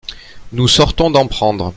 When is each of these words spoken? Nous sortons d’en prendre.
Nous 0.51 0.67
sortons 0.67 1.11
d’en 1.11 1.27
prendre. 1.27 1.69